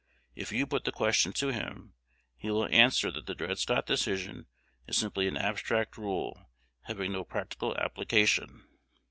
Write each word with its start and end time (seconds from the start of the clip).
If 0.33 0.51
you 0.51 0.65
put 0.65 0.85
the 0.85 0.91
question 0.91 1.31
to 1.33 1.49
him, 1.49 1.93
he 2.35 2.49
will 2.49 2.65
answer 2.69 3.11
that 3.11 3.27
the 3.27 3.35
Dred 3.35 3.59
Scott 3.59 3.85
Decision 3.85 4.47
is 4.87 4.97
simply 4.97 5.27
an 5.27 5.37
abstract 5.37 5.95
rule, 5.95 6.49
having 6.85 7.11
no 7.11 7.23
practical 7.23 7.77
application." 7.77 8.67